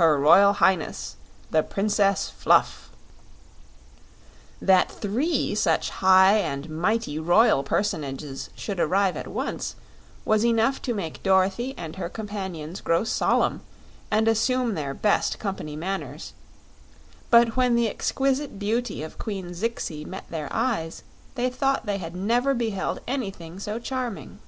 Her 0.00 0.18
Royal 0.18 0.54
Highness, 0.54 1.16
the 1.50 1.62
Princess 1.62 2.30
Fluff." 2.30 2.88
That 4.58 4.90
three 4.90 5.54
such 5.54 5.90
high 5.90 6.38
and 6.38 6.70
mighty 6.70 7.18
royal 7.18 7.62
personages 7.62 8.48
should 8.56 8.80
arrive 8.80 9.18
at 9.18 9.28
once 9.28 9.76
was 10.24 10.46
enough 10.46 10.80
to 10.80 10.94
make 10.94 11.22
Dorothy 11.22 11.74
and 11.76 11.96
her 11.96 12.08
companions 12.08 12.80
grow 12.80 13.04
solemn 13.04 13.60
and 14.10 14.28
assume 14.28 14.76
their 14.76 14.94
best 14.94 15.38
company 15.38 15.76
manners; 15.76 16.32
but 17.28 17.54
when 17.54 17.74
the 17.74 17.86
exquisite 17.86 18.58
beauty 18.58 19.02
of 19.02 19.18
Queen 19.18 19.52
Zixi 19.52 20.06
met 20.06 20.24
their 20.30 20.48
eyes 20.50 21.02
they 21.34 21.50
thought 21.50 21.84
they 21.84 21.98
had 21.98 22.16
never 22.16 22.54
beheld 22.54 23.00
anything 23.06 23.60
so 23.60 23.78
charming. 23.78 24.38